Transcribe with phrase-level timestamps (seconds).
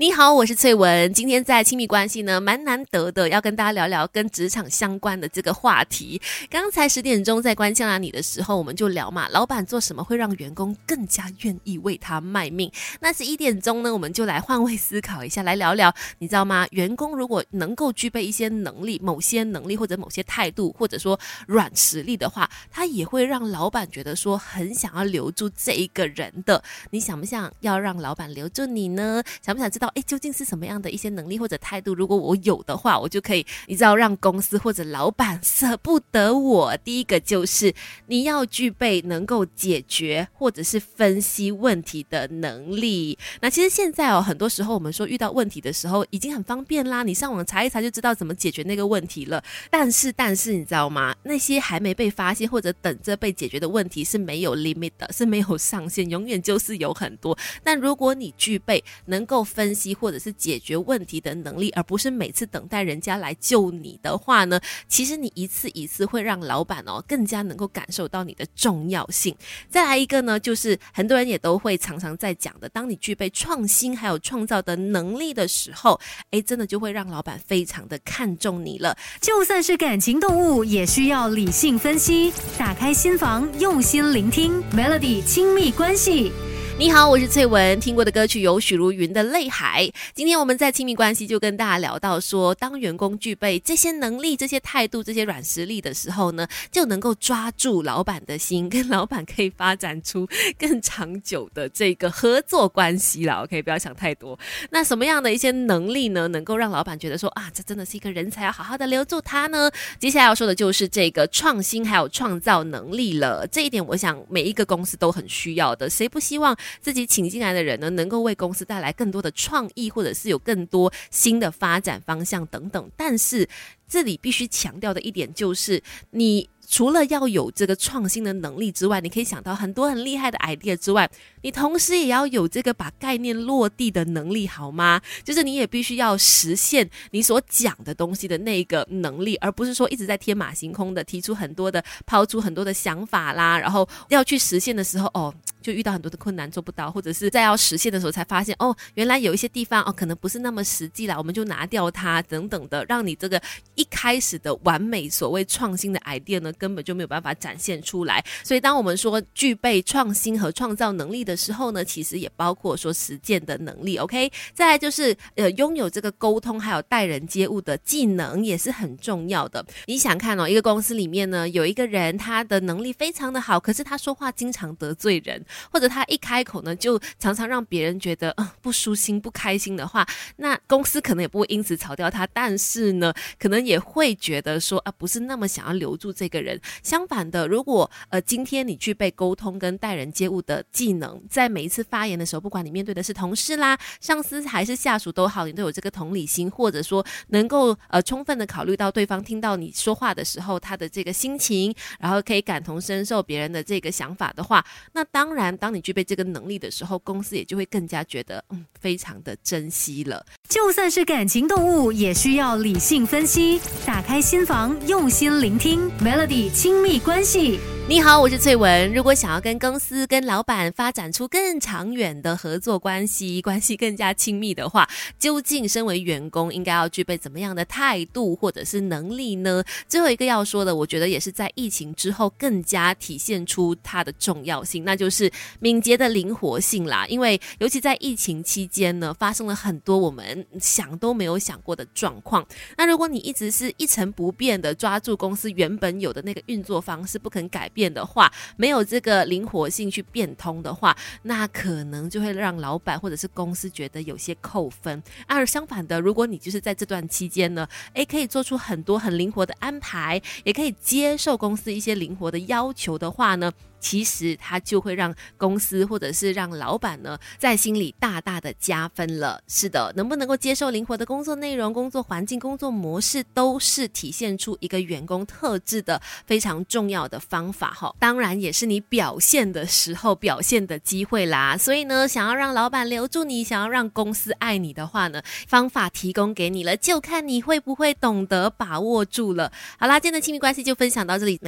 [0.00, 1.12] 你好，我是翠文。
[1.12, 6.18] 今天在亲密关系呢，蛮难得的，要跟大家聊聊跟职场相关的这个话题。
[6.48, 12.72] 刚才十点钟在关心了你的时候，我们就聊嘛，老板做什么会让员工更加愿意为他卖命？
[13.00, 16.66] 那十一点钟呢，我们就来换位思考一下，来聊聊，你知道吗？
[16.70, 26.64] 员工如果能够具备一些能力、某些能力或者某些态度，或者说软实力的话，他也会让老板觉得说很想要留住这一个人的。
[26.88, 29.22] 你想不想要让老板留住你呢？
[29.42, 29.89] 想不想知道？
[29.94, 31.94] 哎，究竟是什么样的一些能力或者态度？
[31.94, 36.76] 如果我有的话，我就可以，你知道，让公司或者老板舍不得我。
[36.78, 37.74] 第一个就是
[38.06, 43.18] 你要具备能够解决或者是分析问题的能力。
[43.40, 49.42] 那其实现在哦，很多时候我们说遇到问题的时候已经很方便啦，你上网查一查就知道怎么解决那个问题了。
[49.70, 51.14] 但是，但是你知道吗？
[51.24, 57.36] 那些还没被发现或者等着被解决的问题是没有 limit 的，是没有上限，永远就是有很多。
[57.62, 64.60] 但如果你具备能够分分析，或者是解决问题的能力，而不是每次等待人家来救你的话呢？
[64.88, 69.32] 其实你一次一次会让老板哦更加能够感受到你的重要性。
[69.68, 76.00] 再来一个呢，就是很多人也都会常常在讲的，当你具备创新还有创造的能力的时候，
[76.32, 78.98] 哎，真的就会让老板非常的看重你了。
[79.20, 86.32] 就算是感情动物，也需要理性分析，打开心房，用心聆听，Melody 亲密关系。
[86.80, 87.78] 你好，我是翠文。
[87.78, 89.84] 听过的歌曲有许茹芸的《泪海》。
[90.14, 100.26] 今天我们在亲密关系就跟大家聊到说，当员工具备这些能力、这些态度、这些软实力的时候呢，就能够抓住老板的心，跟老板可以发展出
[100.58, 103.42] 更长久的这个合作关系了。
[103.42, 104.38] OK，不要想太多。
[104.70, 109.70] 那什么样的一些能力呢，能够让老板觉得说啊，这真的是一个人才，要好好的留住他呢？
[109.98, 113.46] 接下来要说的就是这个创新还有创造能力了。
[113.48, 115.90] 这一点，我想每一个公司都很需要的。
[115.90, 116.56] 谁不希望？
[116.80, 122.90] 自己请进来的人呢，能够为公司带来更多的创意，或者是有更多新的发展方向等等。
[122.96, 123.48] 但是
[123.88, 131.10] 这里必须强调的一点就是，你除了要有这个创新的能力之外，你可以想到很多很厉害的 idea 之外，
[131.42, 135.02] 你同时也要有这个把概念落地的能力，好吗？
[135.24, 145.34] 就是你也必须要实现你所讲的东西的那个能力，而不是说一直在天马行空的提出很多的、抛出很多的想法啦，然后要去实现的时候，哦。
[145.62, 153.38] 就遇到很多的困难做不到，或者是在要实现的时候才发现哦，原来有一些地方哦可能不是那么实际啦，我们就拿掉它等等的，让你这个
[153.74, 158.22] 一开始的完美所谓创新的 idea 呢根本就没有办法展现出来。
[158.44, 163.96] 所以当我们说具备创新和创造能力的时候呢，其实也包括说实践的能力。
[163.96, 169.64] OK，再来就是呃拥有这个沟通还有待人接物的技能也是很重要的。
[169.86, 175.42] 你想看哦，一个公司里面呢有一个人他的能力非常的好，可是他说话经常得罪人。
[175.72, 180.06] 或者他一开口呢，就常常让别人觉得嗯不舒心、不开心的话，
[180.36, 186.49] 那公司可能也不会因此炒掉他，但是呢，可能也会觉得说啊，不是那么想要留住这个人。
[186.82, 205.50] 相反的，如果呃今天你具备沟通跟待人接物的技能，在每一次发言的时候，不管你面对的是同事啦、上司还是下属都好，你都有这个同理心，或者说能够呃充分的考虑到对方听到你说话的时候他的这个心情，然后可以感同身受别人的这个想法的话，那当然。
[205.60, 210.24] 当你具备这个能力的时候，公司也就会更加觉得嗯，非常的珍惜了。
[210.48, 215.90] 就算是感情动物，也需要理性分析，打开心房，用心聆听。
[216.00, 217.58] 没了亲密关系。
[217.90, 218.94] 你好，我是翠文。
[218.94, 229.64] 如果想要跟公司、跟老板发展出更长远的合作关系， 关系更加亲密的话，究竟身为员工应该要具备怎么样的态度或者是能力呢？
[229.88, 237.04] 最后一个要说的，我觉得也是在疫情之后更加体现出它的重要性，那就是敏捷的灵活性啦。
[237.08, 242.46] 因为尤其在疫情期间呢，发生了很多我们想都没有想过的状况。
[242.78, 247.79] 那如果你一直是一成不变的抓住公司原本有的那个运作方式，不肯改变。
[247.80, 255.02] 变的话，没有这个灵活性去变通的话，那可能就会让老板或者是公司觉得有些扣分。
[255.26, 263.50] 而相反的，如果你就是在这段期间呢，诶，可以做出很多很灵活的安排，也可以接受公司一些灵活的要求的话呢。
[263.80, 269.42] 其实他就会让公司或者是让老板呢，在心里大大的加分了。
[269.48, 277.94] 是的，能不能够接受灵活的工作内容、工作环境、工作模式，都是体现出一个员工特质的非常重要的方法哈。
[277.98, 281.56] 当然，也是你表现的时候表现的机会啦。
[281.56, 289.50] 所以呢，想要让老板留住你，想要让公司爱你的话呢，方法提供给你了，就看你会不会懂得把握住了。
[289.78, 291.40] 好啦，今天的亲密关系就分享到这里，